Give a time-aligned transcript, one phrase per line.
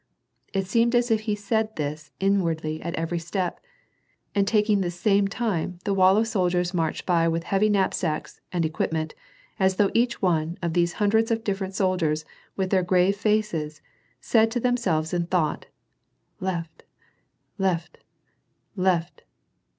[0.51, 3.59] It seemed as if he said this in wardly at every step,
[4.33, 8.65] and taking this same time, the wall of soldiers marched by with heavy knapsacks and
[8.65, 9.13] equi] nu nt,
[9.59, 12.25] as though each one of these hundreds of different soldi* rs,
[12.55, 13.83] with their grave faces,
[14.19, 15.67] said to himself in thought,
[16.39, 16.81] left!
[17.59, 17.99] left!
[18.75, 19.19] Uft